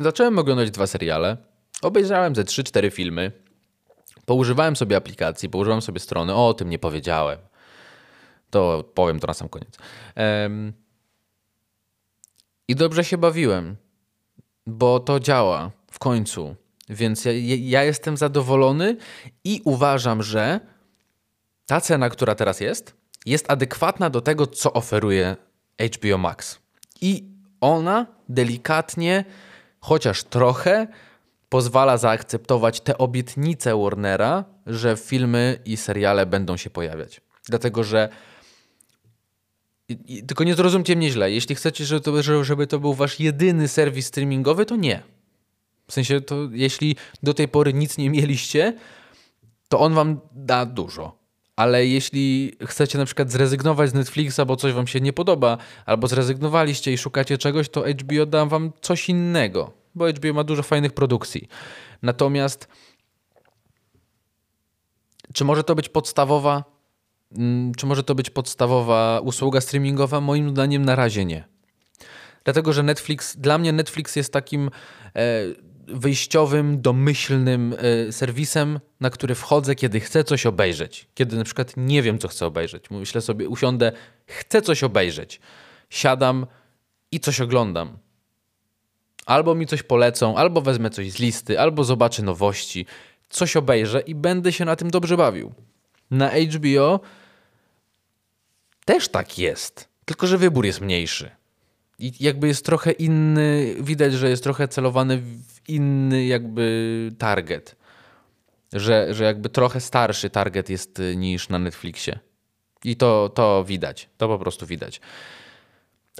[0.00, 1.36] Zacząłem oglądać dwa seriale,
[1.82, 3.32] obejrzałem ze 3-4 filmy,
[4.30, 7.38] poużywałem sobie aplikacji, poużywałem sobie strony, o, o tym nie powiedziałem.
[8.50, 9.76] To powiem to na sam koniec.
[10.16, 10.72] Um,
[12.68, 13.76] I dobrze się bawiłem,
[14.66, 16.56] bo to działa w końcu.
[16.88, 18.96] Więc ja, ja jestem zadowolony
[19.44, 20.60] i uważam, że
[21.66, 22.94] ta cena, która teraz jest,
[23.26, 25.36] jest adekwatna do tego, co oferuje
[25.96, 26.58] HBO Max.
[27.00, 27.24] I
[27.60, 29.24] ona delikatnie,
[29.80, 30.86] chociaż trochę,
[31.50, 37.20] pozwala zaakceptować te obietnice Warnera, że filmy i seriale będą się pojawiać.
[37.48, 38.08] Dlatego, że
[40.26, 41.30] tylko nie zrozumcie mnie źle.
[41.30, 45.02] Jeśli chcecie, żeby to, żeby to był wasz jedyny serwis streamingowy, to nie.
[45.86, 48.76] W sensie, to jeśli do tej pory nic nie mieliście,
[49.68, 51.20] to on wam da dużo.
[51.56, 56.08] Ale jeśli chcecie na przykład zrezygnować z Netflixa, bo coś wam się nie podoba, albo
[56.08, 60.92] zrezygnowaliście i szukacie czegoś, to HBO da wam coś innego, bo HBO ma dużo fajnych
[60.92, 61.48] produkcji.
[62.02, 62.68] Natomiast
[65.32, 66.64] czy może to być podstawowa,
[67.36, 70.20] mm, czy może to być podstawowa usługa streamingowa?
[70.20, 71.44] Moim zdaniem na razie nie.
[72.44, 74.70] Dlatego, że Netflix, dla mnie Netflix jest takim
[75.16, 75.44] e,
[75.86, 81.08] wyjściowym, domyślnym e, serwisem, na który wchodzę, kiedy chcę coś obejrzeć.
[81.14, 82.90] Kiedy na przykład nie wiem, co chcę obejrzeć.
[82.90, 83.92] Myślę sobie, usiądę,
[84.26, 85.40] chcę coś obejrzeć.
[85.90, 86.46] Siadam
[87.12, 87.98] i coś oglądam.
[89.30, 92.86] Albo mi coś polecą, albo wezmę coś z listy, albo zobaczę nowości,
[93.28, 95.52] coś obejrzę i będę się na tym dobrze bawił.
[96.10, 97.00] Na HBO
[98.84, 101.30] też tak jest, tylko że wybór jest mniejszy.
[101.98, 107.76] I jakby jest trochę inny, widać, że jest trochę celowany w inny jakby target.
[108.72, 112.18] Że, że jakby trochę starszy target jest y, niż na Netflixie.
[112.84, 115.00] I to, to widać, to po prostu widać.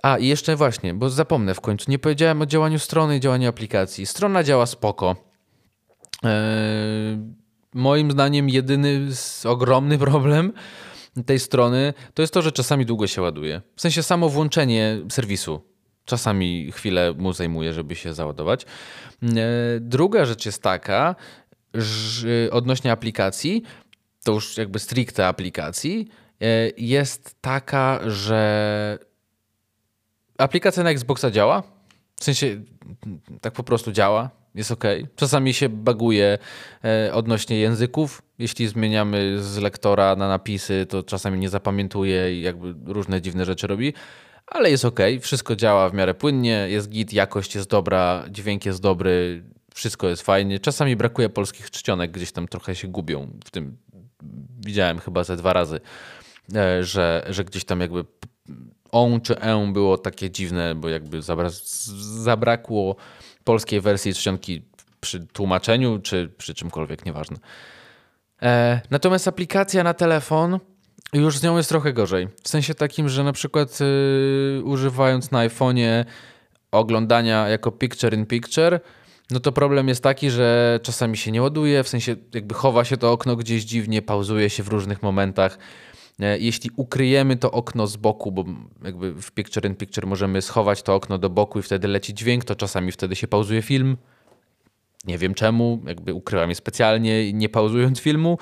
[0.03, 3.49] A i jeszcze właśnie, bo zapomnę w końcu, nie powiedziałem o działaniu strony i działaniu
[3.49, 4.07] aplikacji.
[4.07, 5.17] Strona działa spoko.
[6.23, 6.31] Eee,
[7.75, 9.09] moim zdaniem jedyny
[9.45, 10.53] ogromny problem
[11.27, 13.63] tej strony to jest to, że czasami długo się ładuje.
[13.77, 15.71] W sensie samo włączenie serwisu
[16.05, 18.65] czasami chwilę mu zajmuje, żeby się załadować.
[18.65, 19.27] E,
[19.81, 21.15] druga rzecz jest taka,
[21.75, 23.63] że odnośnie aplikacji,
[24.25, 26.09] to już jakby stricte aplikacji,
[26.41, 28.99] e, jest taka, że
[30.41, 31.63] aplikacja na Xboxa działa.
[32.17, 32.61] W sensie
[33.41, 34.85] tak po prostu działa, jest ok.
[35.17, 36.39] Czasami się baguje
[36.85, 38.23] e, odnośnie języków.
[38.39, 43.67] Jeśli zmieniamy z lektora na napisy, to czasami nie zapamiętuje i jakby różne dziwne rzeczy
[43.67, 43.95] robi
[44.51, 48.81] ale jest ok, wszystko działa w miarę płynnie, jest git, jakość jest dobra, dźwięk jest
[48.81, 49.43] dobry,
[49.75, 50.59] wszystko jest fajnie.
[50.59, 53.77] Czasami brakuje polskich czcionek, gdzieś tam trochę się gubią w tym.
[54.67, 55.81] Widziałem chyba ze dwa razy,
[56.55, 58.05] e, że, że gdzieś tam jakby
[58.93, 61.23] on czy e było takie dziwne, bo jakby
[62.25, 62.97] zabrakło
[63.45, 64.63] polskiej wersji czcionki
[65.01, 67.37] przy tłumaczeniu czy przy czymkolwiek, nieważne.
[68.43, 70.59] E, natomiast aplikacja na telefon
[71.13, 72.29] już z nią jest trochę gorzej.
[72.43, 76.05] W sensie takim, że na przykład yy, używając na iPhone'ie
[76.73, 78.81] oglądania jako picture in picture,
[79.31, 82.97] no to problem jest taki, że czasami się nie ładuje, w sensie jakby chowa się
[82.97, 85.59] to okno gdzieś dziwnie, pauzuje się w różnych momentach.
[86.19, 88.45] E, jeśli ukryjemy to okno z boku, bo
[88.85, 92.45] jakby w Picture in Picture możemy schować to okno do boku i wtedy leci dźwięk,
[92.45, 93.97] to czasami wtedy się pauzuje film.
[95.05, 98.39] Nie wiem czemu, jakby ukryłam je specjalnie, nie pauzując filmu.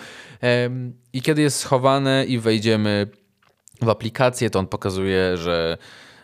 [1.13, 3.07] I kiedy jest schowane i wejdziemy
[3.83, 5.79] w aplikację, to on pokazuje, że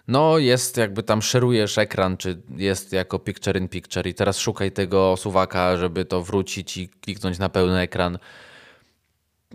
[0.09, 4.73] no jest jakby tam szerujesz ekran, czy jest jako picture in picture i teraz szukaj
[4.73, 8.19] tego suwaka, żeby to wrócić i kliknąć na pełny ekran.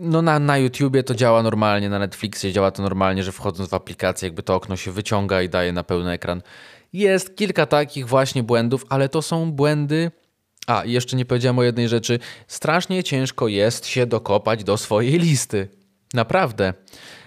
[0.02, 3.74] No na, na YouTubie to działa normalnie, na Netflixie działa to normalnie, że wchodząc w
[3.74, 6.42] aplikację jakby to okno się wyciąga i daje na pełny ekran.
[6.92, 10.10] Jest kilka takich właśnie błędów, ale to są błędy...
[10.66, 12.18] A, jeszcze nie powiedziałem o jednej rzeczy.
[12.46, 15.68] Strasznie ciężko jest się dokopać do swojej listy.
[16.14, 16.74] Naprawdę.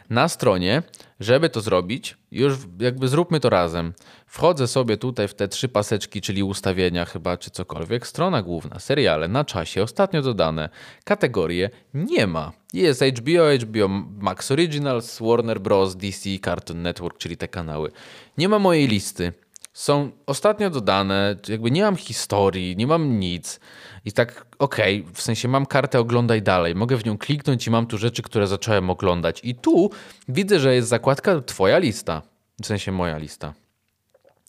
[0.10, 0.84] Na stronie
[1.20, 3.94] żeby to zrobić, już jakby zróbmy to razem.
[4.28, 8.08] Wchodzę sobie tutaj w te trzy paseczki, czyli ustawienia chyba, czy cokolwiek.
[8.08, 10.70] Strona główna, seriale, na czasie, ostatnio dodane.
[11.04, 12.52] Kategorie nie ma.
[12.74, 13.88] Jest HBO, HBO
[14.20, 17.92] Max Originals, Warner Bros., DC, Cartoon Network, czyli te kanały.
[18.38, 19.34] Nie ma mojej listy.
[19.74, 23.60] Są ostatnio dodane, jakby nie mam historii, nie mam nic.
[24.06, 27.72] I tak, okej, okay, w sensie mam kartę oglądaj dalej, mogę w nią kliknąć i
[27.72, 29.40] mam tu rzeczy, które zacząłem oglądać.
[29.44, 29.90] I tu
[30.28, 32.22] widzę, że jest zakładka twoja lista,
[32.62, 33.54] w sensie moja lista.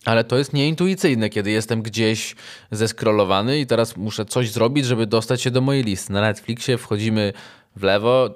[0.04, 2.36] Ale to jest nieintuicyjne, kiedy jestem gdzieś
[2.70, 6.12] zeskrolowany i teraz muszę coś zrobić, żeby dostać się do mojej listy.
[6.12, 7.32] Na Netflixie wchodzimy
[7.76, 8.30] w lewo,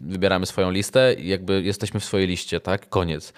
[0.00, 2.88] wybieramy swoją listę i jakby jesteśmy w swojej liście, tak?
[2.88, 3.32] Koniec.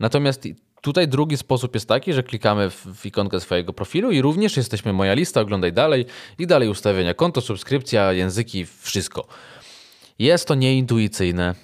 [0.00, 0.46] Natomiast
[0.82, 5.14] Tutaj drugi sposób jest taki, że klikamy w, ikonkę swojego profilu i również jesteśmy moja
[5.14, 6.06] lista, oglądaj dalej
[6.38, 9.26] i dalej ustawienia, konto, subskrypcja, języki, wszystko.
[10.18, 11.54] Jest to nieintuicyjne.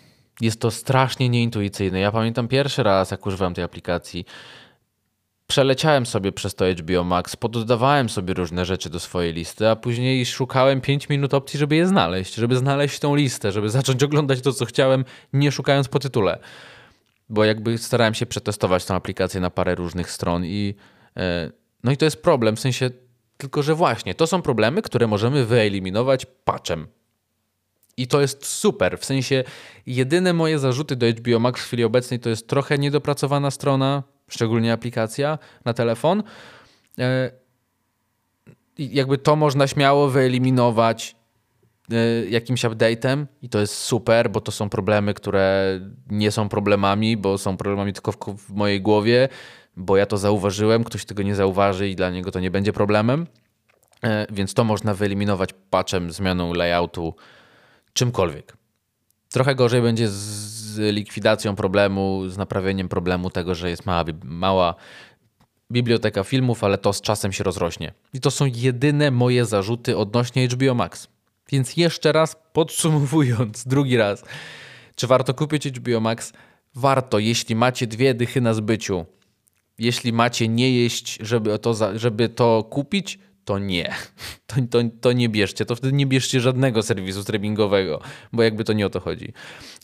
[0.40, 2.00] Jest to strasznie nieintuicyjne.
[2.00, 4.24] Ja pamiętam pierwszy raz, jak używałem tej aplikacji,
[5.46, 10.26] przeleciałem sobie przez to HBO Max, poddawałem sobie różne rzeczy do swojej listy, a później
[10.26, 14.52] szukałem 5 minut opcji, żeby je znaleźć, żeby znaleźć tą listę, żeby zacząć oglądać to,
[14.52, 16.38] co chciałem, nie szukając po tytule
[17.28, 20.74] bo jakby starałem się przetestować tą aplikację na parę różnych stron i
[21.16, 21.50] e,
[21.84, 22.90] no i to jest problem, w sensie
[23.36, 26.86] tylko, że właśnie to są problemy, które możemy wyeliminować patchem.
[27.96, 29.44] I to jest super, w sensie
[29.86, 34.72] jedyne moje zarzuty do HBO Max w chwili obecnej to jest trochę niedopracowana strona, szczególnie
[34.72, 36.22] aplikacja na telefon.
[36.98, 37.30] E,
[38.78, 41.16] jakby to można śmiało wyeliminować
[42.28, 47.38] jakimś update'em i to jest super, bo to są problemy, które nie są problemami, bo
[47.38, 49.28] są problemami tylko w, w, mojej głowie,
[49.76, 53.26] bo ja to zauważyłem, ktoś tego nie zauważy i dla niego to nie będzie problemem.
[54.04, 57.14] E, więc to można wyeliminować patchem, zmianą layoutu,
[57.92, 58.56] czymkolwiek.
[59.30, 64.74] Trochę gorzej będzie z likwidacją problemu, z naprawieniem problemu tego, że jest mała, mała
[65.70, 67.92] biblioteka filmów, ale to z czasem się rozrośnie.
[68.14, 71.08] I to są jedyne moje zarzuty odnośnie HBO Max.
[71.48, 74.24] Więc jeszcze raz podsumowując, drugi raz,
[74.94, 76.32] czy warto kupić HBO Max?
[76.74, 79.06] Warto, jeśli macie dwie dychy na zbyciu.
[79.78, 83.94] Jeśli macie nie jeść, żeby to, żeby to kupić, to nie.
[84.46, 85.64] To, to, to nie bierzcie.
[85.64, 88.00] To wtedy nie bierzcie żadnego serwisu streamingowego,
[88.32, 89.32] bo jakby to nie o to chodzi.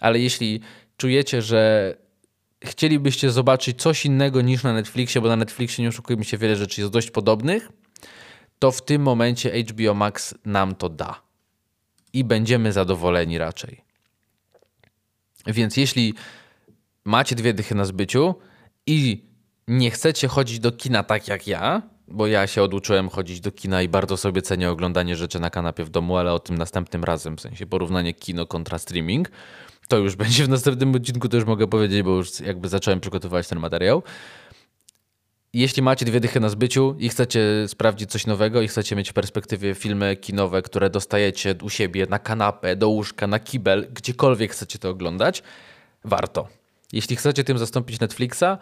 [0.01, 0.61] Ale jeśli
[0.97, 1.95] czujecie, że
[2.65, 6.81] chcielibyście zobaczyć coś innego niż na Netflixie, bo na Netflixie nie oszukujmy się, wiele rzeczy
[6.81, 7.73] jest dość podobnych,
[8.59, 11.24] to w tym momencie HBO Max nam to da
[12.15, 13.85] i będziemy zadowoleni raczej.
[15.47, 16.15] Więc jeśli
[17.05, 18.35] macie dwie dychy na zbyciu
[18.87, 19.25] i
[19.69, 23.83] nie chcecie chodzić do kina tak jak ja, bo ja się oduczyłem chodzić do kina
[23.83, 27.37] i bardzo sobie cenię oglądanie rzeczy na kanapie w domu, ale o tym następnym razem,
[27.37, 29.31] w sensie porównanie kino kontra streaming.
[29.89, 33.49] To już będzie w następnym odcinku, to już mogę powiedzieć, bo już jakby zacząłem przygotowywać
[33.49, 34.03] ten materiał
[35.55, 39.13] jeśli macie dwie dychy na zbyciu i chcecie sprawdzić coś nowego i chcecie mieć w
[39.13, 44.79] perspektywie filmy kinowe, które dostajecie u siebie na kanapę, do łóżka, na kibel, gdziekolwiek chcecie
[44.79, 45.43] to oglądać,
[46.05, 46.49] warto.
[46.93, 48.59] Jeśli chcecie tym zastąpić Netflixa,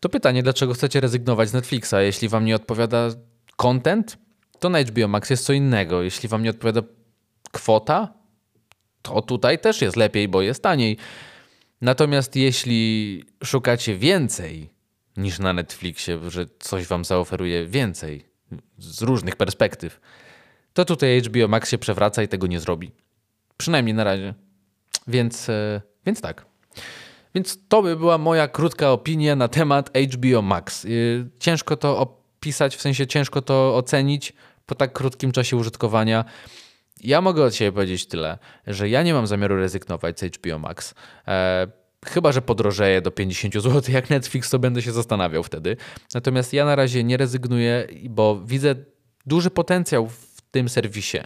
[0.00, 1.94] to pytanie, dlaczego chcecie rezygnować z Netflixa?
[2.00, 3.08] Jeśli wam nie odpowiada
[3.56, 4.18] content,
[4.58, 6.02] to na HBO Max jest co innego.
[6.02, 6.82] Jeśli wam nie odpowiada
[7.52, 8.14] kwota,
[9.02, 10.96] to tutaj też jest lepiej, bo jest taniej.
[11.80, 14.73] Natomiast jeśli szukacie więcej
[15.16, 18.24] niż na Netflixie, że coś wam zaoferuje więcej
[18.78, 20.00] z różnych perspektyw,
[20.72, 22.92] to tutaj HBO Max się przewraca i tego nie zrobi.
[23.56, 24.34] Przynajmniej na razie.
[25.06, 26.46] Więc, e, więc tak.
[27.34, 30.84] Więc to by była moja krótka opinia na temat HBO Max.
[30.84, 30.88] E,
[31.38, 34.32] ciężko to opisać, w sensie ciężko to ocenić
[34.66, 36.24] po tak krótkim czasie użytkowania.
[37.00, 40.94] Ja mogę od siebie powiedzieć tyle, że ja nie mam zamiaru rezygnować z HBO Max.
[42.04, 45.76] Chyba, że podrożeje do 50 zł jak Netflix, to będę się zastanawiał wtedy.
[46.14, 48.74] Natomiast ja na razie nie rezygnuję, bo widzę
[49.26, 51.18] duży potencjał w tym serwisie.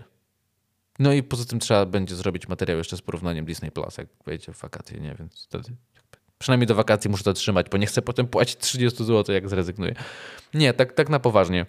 [0.99, 4.53] No i poza tym trzeba będzie zrobić materiał jeszcze z porównaniem Disney Plus, jak wejdzie
[4.53, 5.15] w wakacje, nie?
[5.15, 5.73] Więc wtedy
[6.39, 9.95] przynajmniej do wakacji muszę to trzymać, bo nie chcę potem płacić 30 zł, jak zrezygnuję.
[10.55, 11.67] Nie, tak, tak na poważnie.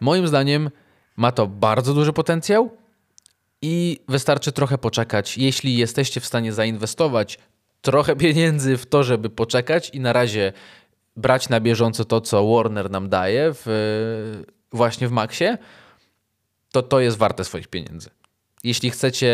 [0.00, 0.70] Moim zdaniem
[1.16, 2.70] ma to bardzo duży potencjał
[3.62, 5.38] i wystarczy trochę poczekać.
[5.38, 7.38] Jeśli jesteście w stanie zainwestować
[7.84, 10.52] trochę pieniędzy w to, żeby poczekać i na razie
[11.16, 13.64] brać na bieżąco to, co Warner nam daje w,
[14.72, 15.58] właśnie w Maxie,
[16.72, 18.10] to to jest warte swoich pieniędzy.
[18.64, 19.32] Jeśli chcecie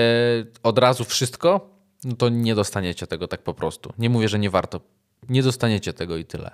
[0.62, 1.70] od razu wszystko,
[2.04, 3.92] no to nie dostaniecie tego tak po prostu.
[3.98, 4.80] Nie mówię, że nie warto.
[5.28, 6.50] Nie dostaniecie tego i tyle.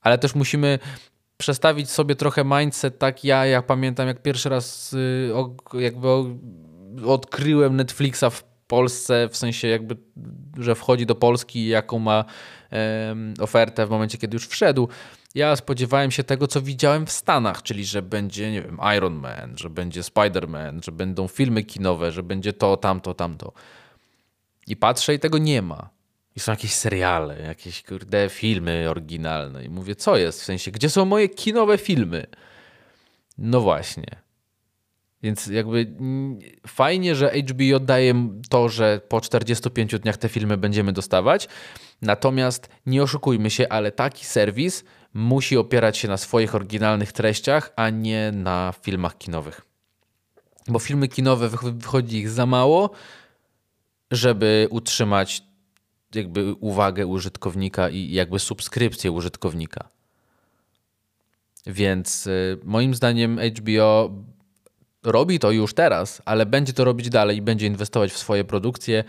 [0.00, 0.78] Ale też musimy
[1.36, 5.32] przestawić sobie trochę mindset, tak ja, jak pamiętam, jak pierwszy raz y,
[5.74, 6.08] jakby
[7.06, 9.96] odkryłem Netflixa w Polsce, w sensie jakby,
[10.58, 12.24] że wchodzi do Polski, jaką ma
[13.40, 14.88] ofertę w momencie, kiedy już wszedł.
[15.34, 19.58] Ja spodziewałem się tego, co widziałem w Stanach, czyli że będzie, nie wiem, Iron Man,
[19.58, 23.52] że będzie Spider-Man, że będą filmy kinowe, że będzie to, tamto, tamto.
[24.66, 25.88] I patrzę i tego nie ma.
[26.36, 29.64] I są jakieś seriale, jakieś kurde filmy oryginalne.
[29.64, 30.40] I mówię, co jest?
[30.40, 32.26] W sensie, gdzie są moje kinowe filmy?
[33.38, 34.21] No właśnie.
[35.22, 35.92] Więc jakby
[36.66, 41.48] fajnie, że HBO daje to, że po 45 dniach te filmy będziemy dostawać.
[42.02, 47.90] Natomiast nie oszukujmy się, ale taki serwis musi opierać się na swoich oryginalnych treściach, a
[47.90, 49.60] nie na filmach kinowych.
[50.68, 52.90] Bo filmy kinowe wychodzi ich za mało,
[54.10, 55.42] żeby utrzymać
[56.14, 59.88] jakby uwagę użytkownika i jakby subskrypcję użytkownika.
[61.66, 64.10] Więc y, moim zdaniem HBO
[65.02, 69.04] robi to już teraz, ale będzie to robić dalej i będzie inwestować w swoje produkcje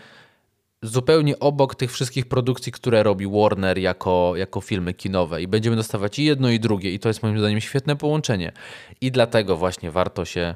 [0.82, 6.18] zupełnie obok tych wszystkich produkcji, które robi Warner jako, jako filmy kinowe i będziemy dostawać
[6.18, 8.52] i jedno i drugie i to jest moim zdaniem świetne połączenie
[9.00, 10.54] i dlatego właśnie warto się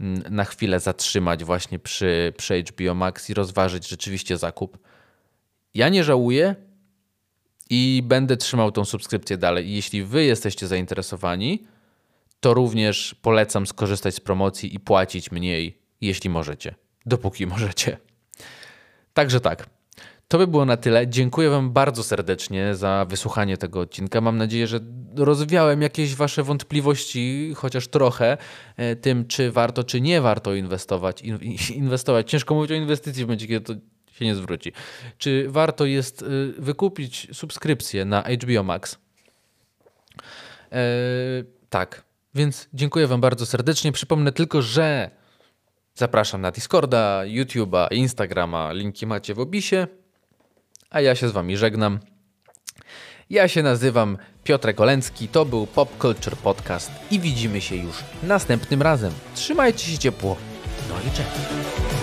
[0.00, 4.78] mm, na chwilę zatrzymać właśnie przy, przy HBO Max i rozważyć rzeczywiście zakup.
[5.74, 6.54] Ja nie żałuję
[7.70, 9.74] i będę trzymał tą subskrypcję dalej.
[9.74, 11.64] jeśli wy jesteście zainteresowani,
[12.40, 16.74] to również polecam skorzystać z promocji i płacić mniej, jeśli możecie,
[17.06, 17.96] dopóki możecie.
[19.14, 19.66] Także tak.
[20.28, 21.08] To by było na tyle.
[21.08, 24.20] Dziękuję Wam bardzo serdecznie za wysłuchanie tego odcinka.
[24.20, 24.80] Mam nadzieję, że
[25.16, 28.36] rozwiałem jakieś Wasze wątpliwości, chociaż trochę,
[28.76, 31.22] e, tym, czy warto, czy nie warto inwestować.
[31.74, 32.30] inwestować.
[32.30, 33.80] Ciężko mówić o inwestycji w momencie, kiedy to
[34.12, 34.72] się nie zwróci.
[35.18, 36.26] Czy warto jest e,
[36.58, 38.98] wykupić subskrypcję na HBO Max?
[40.70, 42.09] Eee, tak.
[42.34, 43.92] Więc dziękuję Wam bardzo serdecznie.
[43.92, 45.10] Przypomnę tylko, że
[45.94, 48.72] zapraszam na Discorda, YouTube'a, Instagrama.
[48.72, 49.86] Linki macie w opisie.
[50.90, 51.98] A ja się z Wami żegnam.
[53.30, 58.82] Ja się nazywam Piotrek Olencki, to był Pop Culture Podcast i widzimy się już następnym
[58.82, 59.12] razem.
[59.34, 60.36] Trzymajcie się ciepło.
[60.88, 61.99] No i cześć.